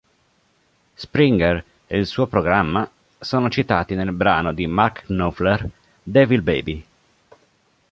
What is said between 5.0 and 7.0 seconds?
Knopfler "Devil Baby".